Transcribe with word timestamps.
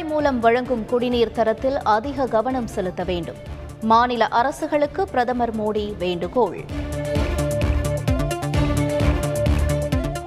குழாய் 0.00 0.14
மூலம் 0.14 0.40
வழங்கும் 0.40 0.84
குடிநீர் 0.84 1.32
தரத்தில் 1.32 1.78
அதிக 1.82 2.26
கவனம் 2.26 2.66
செலுத்த 2.66 3.04
வேண்டும். 3.04 3.36
மாநில 3.80 4.26
அரசுகளுக்கு 4.26 5.08
பிரதமர் 5.08 5.56
மோடி 5.56 5.96
வேண்டுகோள். 5.96 6.64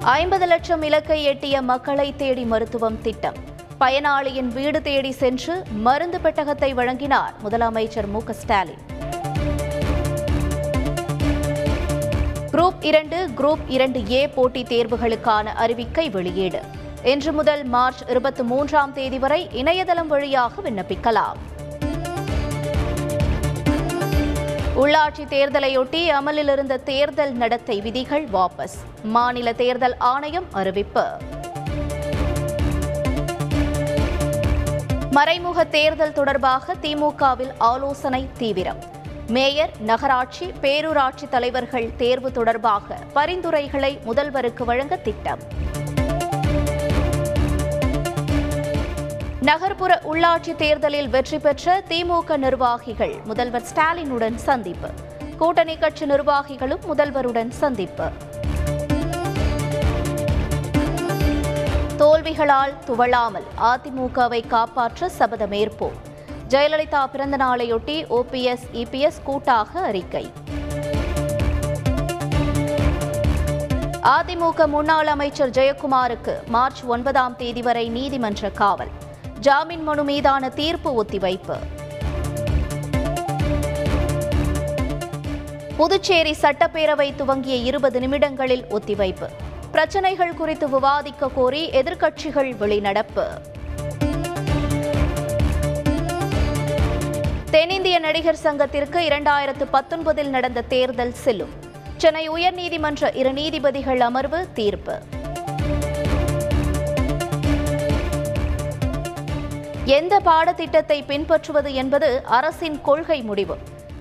ஐம்பது 0.00 0.46
லட்சம் 0.46 0.82
இலக்கை 0.82 1.22
எட்டிய 1.22 1.62
மக்களை 1.62 2.14
தேடி 2.16 2.44
மருத்துவம் 2.44 3.00
திட்டம். 3.00 3.34
பயனாளியின் 3.80 4.48
வீடு 4.48 4.82
தேடி 4.82 5.10
சென்று 5.10 5.62
மருந்து 5.72 6.18
பெட்டகத்தை 6.18 6.74
வழங்கினார் 6.74 7.34
முதலமைச்சர் 7.44 8.06
மு 8.06 8.20
ஸ்டாலின் 8.30 8.82
குரூப் 12.52 12.84
இரண்டு 12.84 13.28
குரூப் 13.36 13.64
இரண்டு 13.68 14.10
ஏ 14.10 14.28
போட்டித் 14.28 14.72
தேர்வுகளுக்கான 14.72 15.46
அறிவிக்கை 15.58 16.10
வெளியீடு. 16.10 16.82
இன்று 17.04 17.32
முதல் 17.32 17.64
மார்ச் 17.64 18.02
இருபத்தி 18.08 18.42
மூன்றாம் 18.42 18.92
தேதி 18.92 19.18
வரை 19.18 19.48
இணையதளம் 19.52 20.06
வழியாக 20.06 20.62
விண்ணப்பிக்கலாம். 20.62 21.36
உள்ளாட்சி 24.76 25.24
தேர்தலையொட்டி 25.28 26.06
அமலில் 26.06 26.48
இருந்த 26.48 26.76
தேர்தல் 26.76 27.32
நடத்தை 27.32 27.80
விதிகள் 27.80 28.24
வாபஸ். 28.24 28.76
மாநில 29.02 29.52
தேர்தல் 29.52 29.96
ஆணையம் 29.98 30.44
அறிவிப்பு. 30.52 31.04
மறைமுக 35.10 35.64
தேர்தல் 35.64 36.12
தொடர்பாக 36.12 36.74
திமுகவில் 36.74 37.52
ஆலோசனை 37.58 38.28
தீவிரம். 38.38 38.82
மேயர் 39.26 39.70
நகராட்சி 39.80 40.52
பேரூராட்சி 40.62 41.28
தலைவர்கள் 41.30 41.96
தேர்வு 41.96 42.32
தொடர்பாக 42.32 42.98
பரிந்துரைகளை 43.14 43.98
முதல்வருக்கு 44.06 44.64
வழங்க 44.64 44.96
திட்டம். 44.96 45.38
நகர்ப்புற 49.44 50.00
உள்ளாட்சி 50.12 50.56
தேர்தலில் 50.56 51.08
வெற்றி 51.08 51.38
பெற்ற 51.38 51.82
திமுக 51.88 52.36
நிர்வாகிகள். 52.36 53.20
முதல்வர் 53.24 53.62
ஸ்டாலினுடன் 53.62 54.34
சந்திப்பு. 54.34 54.88
கூட்டணி 55.38 55.76
கட்சி 55.76 56.06
நிர்வாகிகளும் 56.06 56.78
முதல்வருடன் 56.94 57.48
சந்திப்பு. 57.48 58.08
தோல்விகளால் 61.96 62.74
துவளாமல் 62.86 63.46
அதிமுகவை 63.62 64.46
காப்பாற்ற 64.46 65.10
சபதமேற்போம் 65.18 65.98
ஜெயலலிதா 66.48 67.06
பிறந்த 67.06 67.36
நாளையொட்டி 67.36 68.04
ஓபிஎஸ் 68.10 68.66
இபிஎஸ் 68.72 69.22
கூட்டாக 69.24 69.80
அறிக்கை. 69.80 70.32
அதிமுக 74.02 74.66
முன்னாள் 74.66 75.06
அமைச்சர் 75.06 75.50
ஜெயக்குமாருக்கு 75.50 76.46
மார்ச் 76.46 76.82
ஒன்பதாம் 76.84 77.36
தேதி 77.36 77.62
வரை 77.62 77.88
நீதிமன்ற 77.88 78.50
காவல். 78.50 79.02
ஜாமீன் 79.46 79.82
மனு 79.82 80.04
மீதான 80.04 80.48
தீர்ப்பு 80.48 80.90
ஒத்திவைப்பு. 81.02 81.56
புதுச்சேரி 85.76 86.34
சட்டப்பேரவை 86.42 87.14
துவங்கிய 87.16 87.56
இருபது 87.56 88.00
நிமிடங்களில் 88.00 88.64
ஒத்திவைப்பு. 88.70 89.28
பிரச்சனைகள் 89.70 90.34
குறித்து 90.34 90.68
விவாதிக்க 90.68 91.28
கோரி 91.28 91.70
எதிர்க்கட்சிகள் 91.70 92.50
வெளிநடப்பு. 92.60 93.26
தென்னிந்திய 97.50 97.98
நடிகர் 97.98 98.42
சங்கத்திற்கு 98.46 99.00
இரண்டாயிரத்து 99.08 99.66
பத்தொன்பதில் 99.72 100.32
நடந்த 100.36 100.62
தேர்தல் 100.62 101.14
செல்லும். 101.24 101.52
சென்னை 101.96 102.30
உயர்நீதிமன்ற 102.30 103.16
இரு 103.16 103.32
நீதிபதிகள் 103.32 104.00
அமர்வு 104.00 104.46
தீர்ப்பு. 104.54 105.13
எந்த 109.84 110.20
பாடத்திட்டத்தை 110.20 111.04
பின்பற்றுவது 111.06 111.74
என்பது 111.74 112.22
அரசின் 112.24 112.80
கொள்கை 112.80 113.22
முடிவு. 113.22 113.58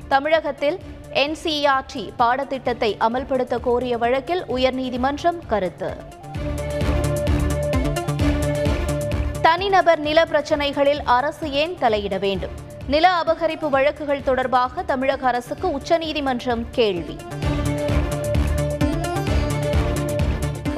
தமிழகத்தில் 0.07 0.79
என்சிஇஆர்டி 1.13 2.09
பாடத்திட்டத்தை 2.17 2.97
அமல்படுத்த 2.99 3.59
கோரிய 3.59 3.97
வழக்கில் 3.97 4.45
உயர்நீதிமன்றம் 4.45 5.39
கருத்து. 5.47 5.95
தனிநபர் 9.41 9.99
நில 9.99 10.25
பிரச்சினைகளில் 10.25 11.03
அரசு 11.03 11.51
ஏன் 11.51 11.77
தலையிட 11.81 12.19
வேண்டும்? 12.19 12.51
நில 12.87 13.11
அபகரிப்பு 13.25 13.69
வழக்குகள் 13.69 14.23
தொடர்பாக 14.23 14.83
தமிழக 14.83 15.27
அரசுக்கு 15.27 15.71
உச்சநீதிமன்றம் 15.71 16.65
கேள்வி. 16.71 17.17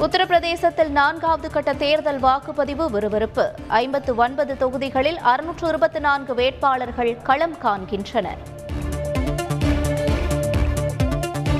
உத்தரப்பிரதேசத்தில் 0.00 0.88
நான்காவது 0.88 1.50
கட்ட 1.50 1.72
தேர்தல் 1.72 2.20
வாக்குப்பதிவு 2.20 2.90
விறுவிறுப்பு. 2.90 3.52
ஐம்பத்து 3.66 4.14
ஒன்பது 4.14 4.56
தொகுதிகளில் 4.56 5.18
அறுநூற்று 5.18 5.68
இருபத்தி 5.68 5.98
நான்கு 5.98 6.34
வேட்பாளர்கள் 6.34 7.22
களம் 7.22 7.58
காண்கின்றனர். 7.58 8.38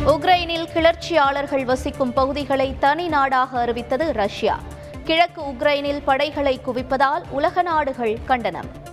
உக்ரைனில் 0.06 0.68
கிளர்ச்சியாளர்கள் 0.72 1.64
வசிக்கும் 1.64 2.12
பகுதிகளை 2.12 2.76
தனி 2.78 3.08
நாடாக 3.08 3.60
அறிவித்தது 3.60 4.12
ரஷ்யா. 4.12 4.58
கிழக்கு 5.04 5.42
உக்ரைனில் 5.42 6.02
படைகளை 6.04 6.60
குவிப்பதால் 6.66 7.22
உலக 7.30 7.62
நாடுகள் 7.62 8.18
கண்டனம். 8.24 8.85